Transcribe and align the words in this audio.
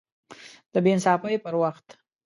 د 0.73 0.75
بې 0.83 0.91
انصافۍ 0.95 1.35
پر 1.43 1.53
وخت 1.61 1.87